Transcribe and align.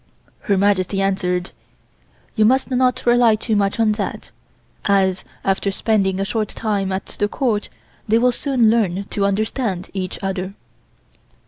Her 0.39 0.57
Majesty 0.57 0.99
answered: 0.99 1.51
"You 2.35 2.43
must 2.43 2.71
not 2.71 3.05
rely 3.05 3.35
too 3.35 3.55
much 3.55 3.79
on 3.79 3.91
that, 3.91 4.31
as 4.85 5.23
after 5.45 5.69
spending 5.69 6.19
a 6.19 6.25
short 6.25 6.47
time 6.49 6.91
at 6.91 7.05
the 7.19 7.27
Court 7.27 7.69
they 8.07 8.17
will 8.17 8.31
soon 8.31 8.71
learn 8.71 9.03
to 9.11 9.25
understand 9.27 9.91
each 9.93 10.17
other." 10.23 10.55